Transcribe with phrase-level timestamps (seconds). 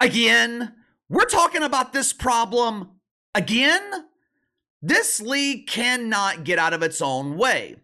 [0.00, 0.74] Again?
[1.08, 2.90] We're talking about this problem
[3.34, 4.06] again?
[4.80, 7.76] This league cannot get out of its own way.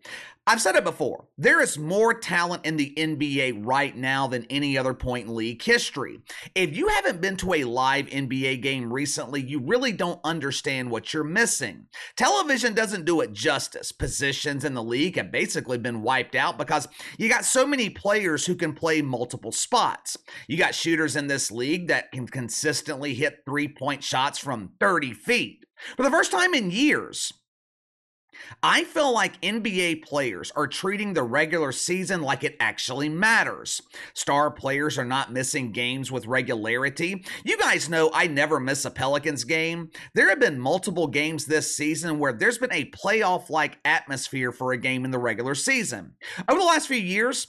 [0.48, 1.26] I've said it before.
[1.36, 5.60] There is more talent in the NBA right now than any other point in league
[5.60, 6.20] history.
[6.54, 11.12] If you haven't been to a live NBA game recently, you really don't understand what
[11.12, 11.88] you're missing.
[12.14, 13.90] Television doesn't do it justice.
[13.90, 16.86] Positions in the league have basically been wiped out because
[17.18, 20.16] you got so many players who can play multiple spots.
[20.46, 25.12] You got shooters in this league that can consistently hit three point shots from 30
[25.12, 25.66] feet.
[25.96, 27.32] For the first time in years,
[28.62, 33.82] I feel like NBA players are treating the regular season like it actually matters.
[34.14, 37.24] Star players are not missing games with regularity.
[37.44, 39.90] You guys know I never miss a Pelicans game.
[40.14, 44.72] There have been multiple games this season where there's been a playoff like atmosphere for
[44.72, 46.14] a game in the regular season.
[46.48, 47.46] Over the last few years,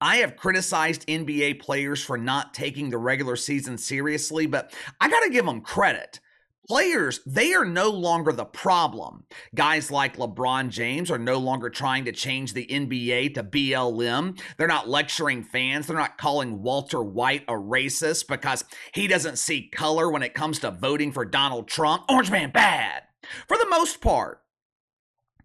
[0.00, 5.20] I have criticized NBA players for not taking the regular season seriously, but I got
[5.20, 6.20] to give them credit
[6.66, 9.24] players, they are no longer the problem.
[9.54, 14.40] Guys like LeBron James are no longer trying to change the NBA to BLM.
[14.56, 15.86] They're not lecturing fans.
[15.86, 20.58] They're not calling Walter White a racist because he doesn't see color when it comes
[20.60, 22.04] to voting for Donald Trump.
[22.08, 23.02] Orange man bad.
[23.48, 24.40] For the most part,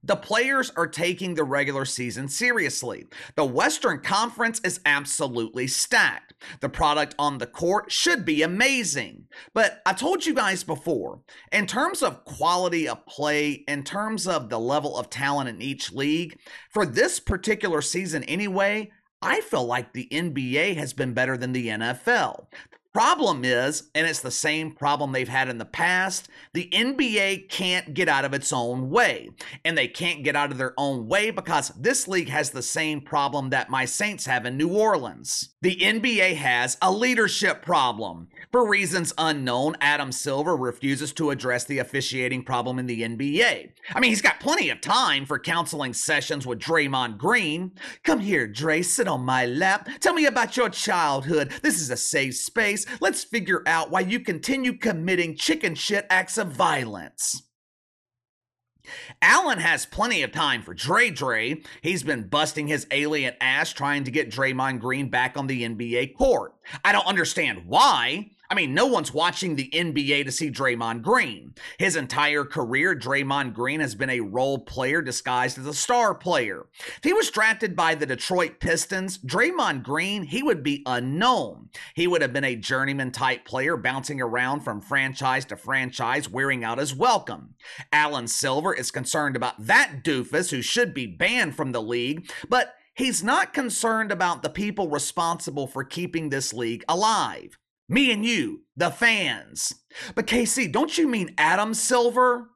[0.04, 3.06] the players are taking the regular season seriously.
[3.36, 6.34] The Western Conference is absolutely stacked.
[6.60, 9.26] The product on the court should be amazing.
[9.54, 11.20] But I told you guys before,
[11.52, 15.92] in terms of quality of play, in terms of the level of talent in each
[15.92, 16.40] league,
[16.72, 18.92] for this particular season anyway,
[19.22, 22.48] I feel like the NBA has been better than the NFL.
[22.94, 27.94] Problem is, and it's the same problem they've had in the past, the NBA can't
[27.94, 29.30] get out of its own way.
[29.64, 33.00] And they can't get out of their own way because this league has the same
[33.00, 35.54] problem that my Saints have in New Orleans.
[35.62, 38.28] The NBA has a leadership problem.
[38.52, 43.72] For reasons unknown, Adam Silver refuses to address the officiating problem in the NBA.
[43.96, 47.72] I mean, he's got plenty of time for counseling sessions with Draymond Green.
[48.04, 49.88] Come here, Dre, sit on my lap.
[50.02, 51.54] Tell me about your childhood.
[51.62, 56.38] This is a safe space let's figure out why you continue committing chicken shit acts
[56.38, 57.44] of violence.
[59.22, 61.62] Allen has plenty of time for Dre Dre.
[61.82, 66.16] He's been busting his alien ass trying to get Draymond Green back on the NBA
[66.18, 66.54] court.
[66.84, 68.32] I don't understand why.
[68.52, 71.56] I mean, no one's watching the NBA to see Draymond Green.
[71.80, 76.68] His entire career, Draymond Green has been a role player disguised as a star player.
[76.98, 81.70] If he was drafted by the Detroit Pistons, Draymond Green, he would be unknown.
[81.96, 86.66] He would have been a journeyman type player bouncing around from franchise to franchise, wearing
[86.66, 87.56] out his welcome.
[87.94, 92.76] Alan Silver is concerned about that doofus who should be banned from the league, but
[92.94, 97.58] He's not concerned about the people responsible for keeping this league alive.
[97.92, 99.76] Me and you, the fans.
[100.16, 102.50] But KC, don't you mean Adam Silver?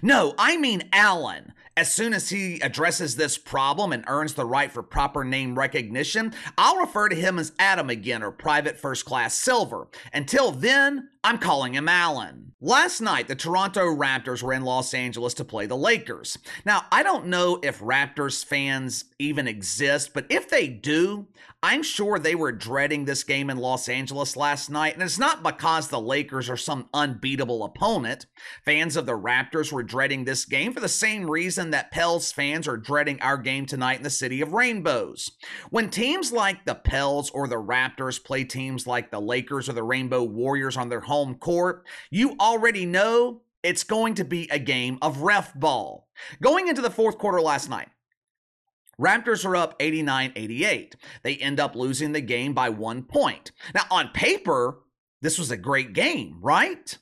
[0.00, 1.52] No, I mean Allen.
[1.78, 6.32] As soon as he addresses this problem and earns the right for proper name recognition,
[6.56, 9.88] I'll refer to him as Adam again or Private First Class Silver.
[10.10, 12.52] Until then, I'm calling him Allen.
[12.60, 16.38] Last night, the Toronto Raptors were in Los Angeles to play the Lakers.
[16.64, 21.26] Now, I don't know if Raptors fans even exist, but if they do,
[21.62, 25.42] I'm sure they were dreading this game in Los Angeles last night, and it's not
[25.42, 28.26] because the Lakers are some unbeatable opponent.
[28.64, 32.68] Fans of the Raptors were dreading this game for the same reason that Pels fans
[32.68, 35.30] are dreading our game tonight in the City of Rainbows.
[35.70, 39.82] When teams like the Pels or the Raptors play teams like the Lakers or the
[39.82, 44.98] Rainbow Warriors on their home court, you already know it's going to be a game
[45.02, 46.08] of ref ball.
[46.40, 47.88] Going into the fourth quarter last night,
[49.00, 50.96] Raptors are up 89 88.
[51.22, 53.52] They end up losing the game by one point.
[53.74, 54.78] Now, on paper,
[55.20, 56.96] this was a great game, right?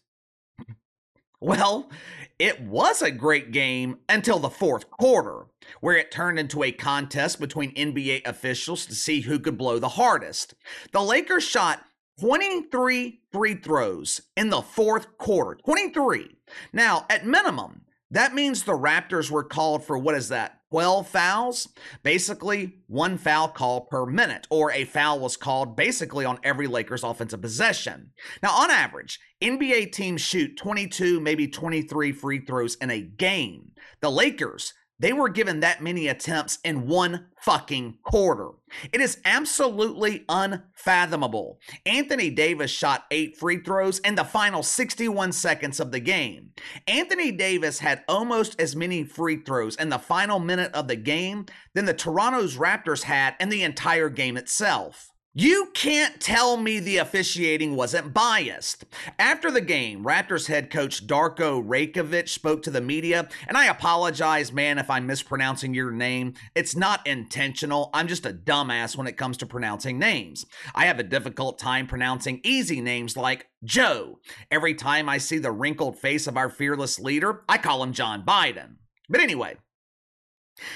[1.44, 1.91] Well,
[2.38, 5.44] it was a great game until the fourth quarter,
[5.82, 9.91] where it turned into a contest between NBA officials to see who could blow the
[9.91, 10.55] hardest.
[10.93, 11.84] The Lakers shot
[12.19, 15.61] 23 free throws in the fourth quarter.
[15.62, 16.35] 23.
[16.73, 20.61] Now, at minimum, that means the Raptors were called for what is that?
[20.75, 21.69] 12 fouls,
[22.03, 27.05] basically one foul call per minute, or a foul was called basically on every Lakers
[27.05, 28.11] offensive possession.
[28.43, 33.71] Now, on average, NBA teams shoot 22, maybe 23 free throws in a game.
[34.00, 38.50] The Lakers, they were given that many attempts in one fucking quarter.
[38.93, 41.58] It is absolutely unfathomable.
[41.85, 46.50] Anthony Davis shot eight free throws in the final 61 seconds of the game.
[46.87, 51.47] Anthony Davis had almost as many free throws in the final minute of the game
[51.75, 55.11] than the Toronto's Raptors had in the entire game itself.
[55.37, 58.85] You can't tell me the officiating wasn't biased.
[59.19, 64.53] After the game, Raptors head coach Darko Rakovic spoke to the media, and I apologize,
[64.53, 66.35] man, if I'm mispronouncing your name.
[66.55, 67.91] It's not intentional.
[67.93, 70.47] I'm just a dumbass when it comes to pronouncing names.
[70.73, 74.21] I have a difficult time pronouncing easy names like Joe.
[74.53, 78.25] Every time I see the wrinkled face of our fearless leader, I call him John
[78.25, 78.77] Biden.
[79.09, 79.57] But anyway,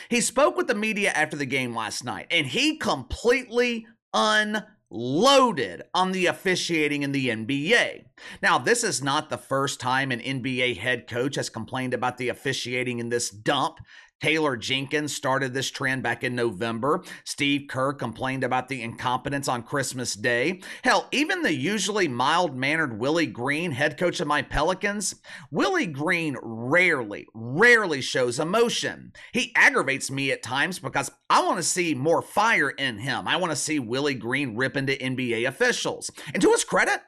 [0.08, 6.12] he spoke with the media after the game last night, and he completely unloaded on
[6.12, 8.04] the officiating in the NBA.
[8.42, 12.28] Now, this is not the first time an NBA head coach has complained about the
[12.28, 13.80] officiating in this dump.
[14.20, 17.02] Taylor Jenkins started this trend back in November.
[17.24, 20.60] Steve Kerr complained about the incompetence on Christmas Day.
[20.82, 25.14] Hell, even the usually mild mannered Willie Green, head coach of my Pelicans,
[25.50, 29.12] Willie Green rarely, rarely shows emotion.
[29.32, 33.28] He aggravates me at times because I want to see more fire in him.
[33.28, 36.10] I want to see Willie Green rip into NBA officials.
[36.32, 37.00] And to his credit,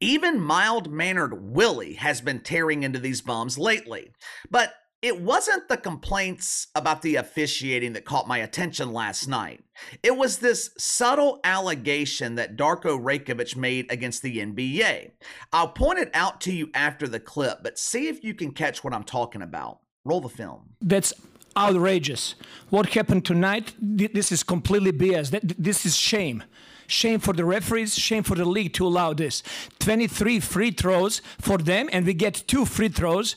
[0.00, 4.10] even mild mannered Willie has been tearing into these bums lately.
[4.50, 9.64] But it wasn't the complaints about the officiating that caught my attention last night.
[10.02, 15.12] It was this subtle allegation that Darko Rakovic made against the NBA.
[15.52, 18.84] I'll point it out to you after the clip, but see if you can catch
[18.84, 19.80] what I'm talking about.
[20.04, 20.70] Roll the film.
[20.82, 21.14] That's
[21.56, 22.34] outrageous.
[22.68, 25.56] What happened tonight, this is completely BS.
[25.58, 26.44] This is shame.
[26.86, 29.42] Shame for the referees, shame for the league to allow this.
[29.78, 33.36] 23 free throws for them, and we get two free throws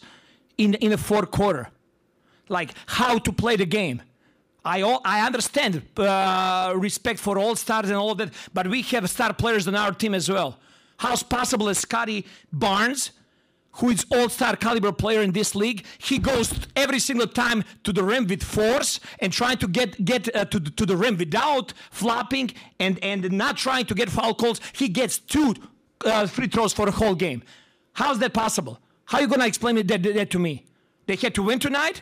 [0.57, 1.69] in in the fourth quarter,
[2.49, 4.01] like how to play the game.
[4.65, 9.09] I all, I understand uh, respect for all stars and all that, but we have
[9.09, 10.57] star players on our team as well.
[10.97, 13.11] How's possible Scottie Barnes,
[13.73, 18.03] who is all-star caliber player in this league, he goes every single time to the
[18.03, 22.51] rim with force and trying to get get uh, to, to the rim without flopping
[22.79, 24.61] and and not trying to get foul calls.
[24.73, 25.55] He gets two
[26.05, 27.43] uh, free throws for the whole game.
[27.93, 28.79] How's that possible?
[29.05, 30.65] How you to explain that, that to me?
[31.05, 32.01] They had to win tonight?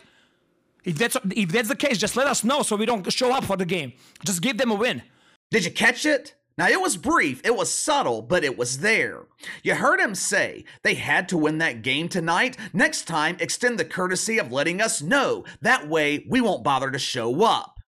[0.83, 3.44] If that's if that's the case, just let us know so we don't show up
[3.44, 3.94] for the game.
[4.25, 5.03] Just give them a win.
[5.51, 6.36] Did you catch it?
[6.57, 9.24] Now, it was brief, it was subtle, but it was there.
[9.63, 12.57] You heard him say they had to win that game tonight.
[12.74, 15.45] Next time, extend the courtesy of letting us know.
[15.62, 17.80] That way, we won't bother to show up.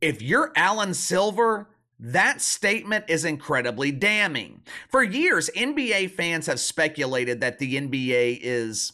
[0.00, 4.62] If you're Alan Silver, that statement is incredibly damning.
[4.88, 8.92] For years, NBA fans have speculated that the NBA is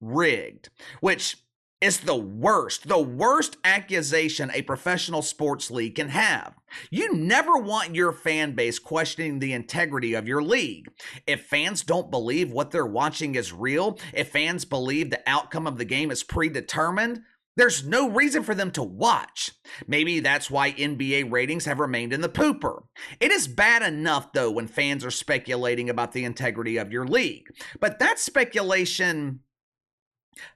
[0.00, 0.68] rigged,
[1.00, 1.36] which
[1.82, 6.54] is the worst, the worst accusation a professional sports league can have.
[6.90, 10.88] You never want your fan base questioning the integrity of your league.
[11.26, 15.76] If fans don't believe what they're watching is real, if fans believe the outcome of
[15.76, 17.22] the game is predetermined,
[17.56, 19.52] there's no reason for them to watch.
[19.86, 22.84] Maybe that's why NBA ratings have remained in the pooper.
[23.20, 27.46] It is bad enough, though, when fans are speculating about the integrity of your league.
[27.80, 29.40] But that speculation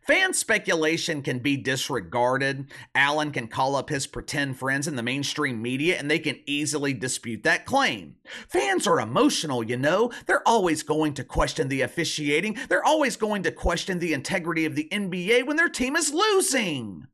[0.01, 2.67] Fan speculation can be disregarded.
[2.95, 6.95] Allen can call up his pretend friends in the mainstream media and they can easily
[6.95, 8.17] dispute that claim.
[8.49, 10.11] Fans are emotional, you know.
[10.27, 14.75] They're always going to question the officiating, they're always going to question the integrity of
[14.75, 17.07] the NBA when their team is losing.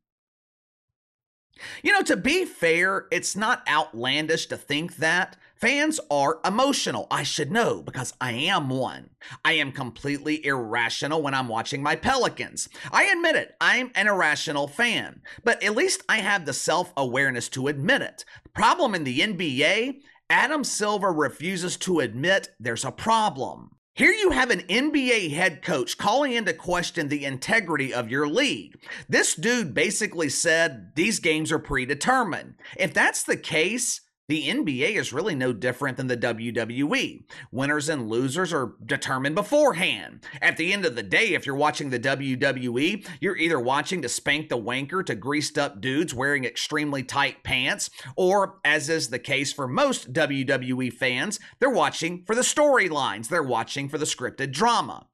[1.81, 5.37] You know, to be fair, it's not outlandish to think that.
[5.63, 7.07] Fans are emotional.
[7.09, 9.11] I should know because I am one.
[9.45, 12.67] I am completely irrational when I'm watching my Pelicans.
[12.91, 17.47] I admit it, I'm an irrational fan, but at least I have the self awareness
[17.51, 18.25] to admit it.
[18.53, 23.77] Problem in the NBA, Adam Silver refuses to admit there's a problem.
[23.95, 28.83] Here you have an NBA head coach calling into question the integrity of your league.
[29.07, 32.55] This dude basically said these games are predetermined.
[32.75, 37.23] If that's the case, the NBA is really no different than the WWE.
[37.51, 40.25] Winners and losers are determined beforehand.
[40.41, 44.09] At the end of the day, if you're watching the WWE, you're either watching to
[44.09, 49.19] spank the wanker to greased up dudes wearing extremely tight pants, or, as is the
[49.19, 54.53] case for most WWE fans, they're watching for the storylines, they're watching for the scripted
[54.53, 55.05] drama.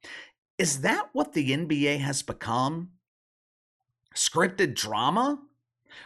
[0.56, 2.90] Is that what the NBA has become?
[4.14, 5.40] Scripted drama?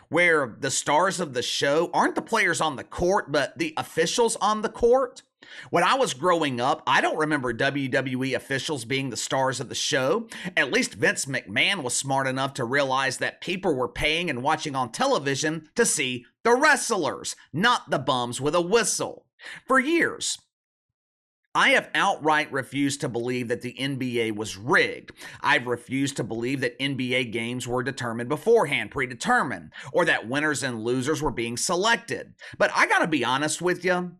[0.08, 4.36] Where the stars of the show aren't the players on the court, but the officials
[4.36, 5.22] on the court.
[5.70, 9.74] When I was growing up, I don't remember WWE officials being the stars of the
[9.74, 10.28] show.
[10.56, 14.74] At least Vince McMahon was smart enough to realize that people were paying and watching
[14.74, 19.26] on television to see the wrestlers, not the bums with a whistle.
[19.66, 20.38] For years,
[21.54, 25.12] I have outright refused to believe that the NBA was rigged.
[25.40, 30.82] I've refused to believe that NBA games were determined beforehand, predetermined, or that winners and
[30.82, 32.34] losers were being selected.
[32.58, 34.12] But I gotta be honest with you.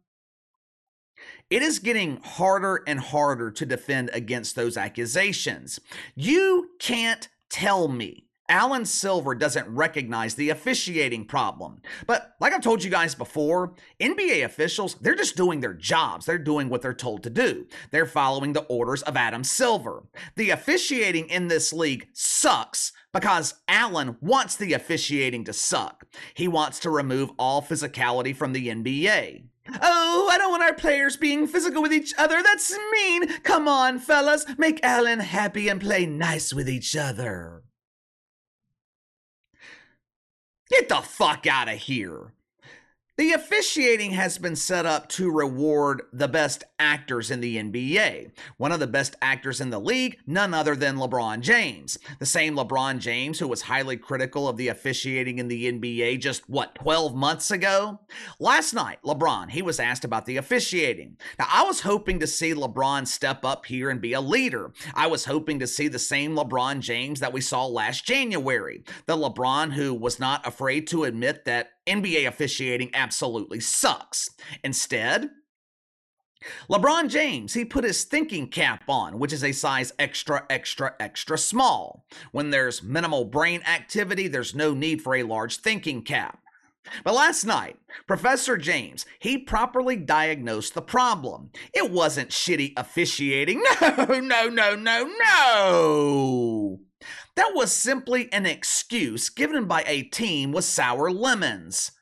[1.51, 5.81] It is getting harder and harder to defend against those accusations.
[6.15, 11.81] You can't tell me Alan Silver doesn't recognize the officiating problem.
[12.07, 16.27] But like I've told you guys before, NBA officials, they're just doing their jobs.
[16.27, 17.67] They're doing what they're told to do.
[17.91, 20.05] They're following the orders of Adam Silver.
[20.37, 26.05] The officiating in this league sucks because Alan wants the officiating to suck.
[26.35, 29.45] He wants to remove all physicality from the NBA.
[29.81, 32.43] Oh, I don't want our players being physical with each other.
[32.43, 33.29] That's mean.
[33.43, 37.63] Come on, fellas, make Alan happy and play nice with each other.
[40.71, 42.33] Get the fuck out of here.
[43.17, 48.33] The officiating has been set up to reward the best actors in the NBA.
[48.57, 51.97] One of the best actors in the league, none other than LeBron James.
[52.19, 56.51] The same LeBron James who was highly critical of the officiating in the NBA just,
[56.51, 58.01] what, 12 months ago?
[58.41, 61.17] Last night, LeBron, he was asked about the officiating.
[61.39, 64.73] Now, I was hoping to see LeBron step up here and be a leader.
[64.93, 68.83] I was hoping to see the same LeBron James that we saw last January.
[69.07, 74.31] The LeBron who was not afraid to admit that NBA officiating absolutely sucks.
[74.63, 75.31] Instead,
[76.71, 81.39] LeBron James, he put his thinking cap on, which is a size extra, extra, extra
[81.39, 82.05] small.
[82.33, 86.41] When there's minimal brain activity, there's no need for a large thinking cap.
[87.03, 91.51] But last night, Professor James, he properly diagnosed the problem.
[91.73, 93.63] It wasn't shitty officiating.
[93.81, 96.81] No, no, no, no, no.
[97.37, 101.93] That was simply an excuse given by a team with sour lemons.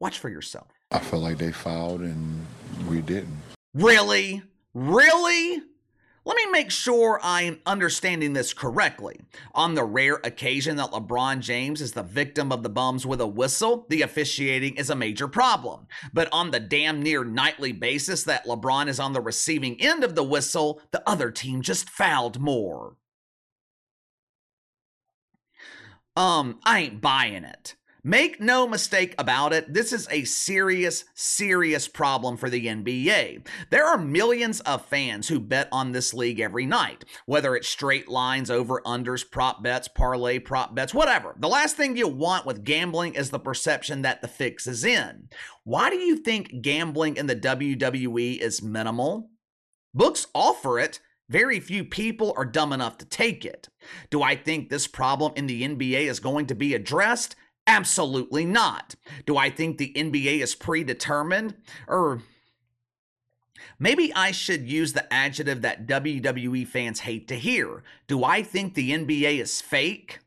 [0.00, 0.68] Watch for yourself.
[0.90, 2.46] I feel like they fouled and
[2.88, 3.38] we didn't.
[3.74, 4.42] Really?
[4.74, 5.62] Really?
[6.24, 9.20] Let me make sure I'm understanding this correctly.
[9.54, 13.26] On the rare occasion that LeBron James is the victim of the bums with a
[13.26, 15.86] whistle, the officiating is a major problem.
[16.12, 20.14] But on the damn near nightly basis that LeBron is on the receiving end of
[20.14, 22.96] the whistle, the other team just fouled more.
[26.16, 27.76] Um, I ain't buying it.
[28.02, 33.46] Make no mistake about it, this is a serious, serious problem for the NBA.
[33.68, 38.08] There are millions of fans who bet on this league every night, whether it's straight
[38.08, 41.36] lines, over unders, prop bets, parlay prop bets, whatever.
[41.38, 45.28] The last thing you want with gambling is the perception that the fix is in.
[45.64, 49.28] Why do you think gambling in the WWE is minimal?
[49.92, 53.68] Books offer it, very few people are dumb enough to take it.
[54.10, 57.36] Do I think this problem in the NBA is going to be addressed?
[57.68, 58.96] Absolutely not.
[59.26, 61.54] Do I think the NBA is predetermined?
[61.86, 62.22] Or
[63.78, 67.84] maybe I should use the adjective that WWE fans hate to hear.
[68.08, 70.18] Do I think the NBA is fake?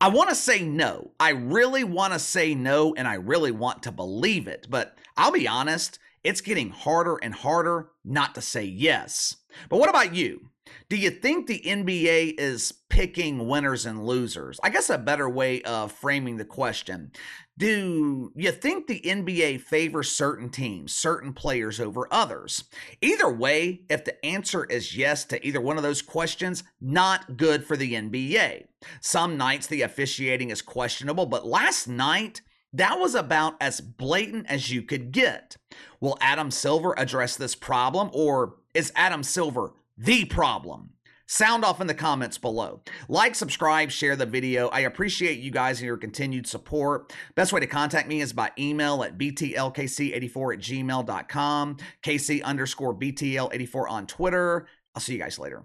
[0.00, 1.10] I want to say no.
[1.20, 4.66] I really want to say no, and I really want to believe it.
[4.70, 9.36] But I'll be honest, it's getting harder and harder not to say yes.
[9.68, 10.50] But what about you?
[10.88, 14.58] Do you think the NBA is picking winners and losers?
[14.62, 17.12] I guess a better way of framing the question.
[17.56, 22.64] Do you think the NBA favors certain teams, certain players over others?
[23.02, 27.64] Either way, if the answer is yes to either one of those questions, not good
[27.64, 28.64] for the NBA.
[29.00, 32.40] Some nights the officiating is questionable, but last night,
[32.74, 35.56] that was about as blatant as you could get.
[36.00, 40.90] Will Adam Silver address this problem, or is Adam Silver the problem?
[41.26, 42.82] Sound off in the comments below.
[43.08, 44.68] Like, subscribe, share the video.
[44.68, 47.14] I appreciate you guys and your continued support.
[47.34, 53.90] Best way to contact me is by email at btlkc84 at gmail.com, kc underscore btl84
[53.90, 54.66] on Twitter.
[54.94, 55.64] I'll see you guys later.